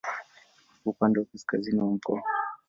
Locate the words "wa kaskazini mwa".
1.19-1.91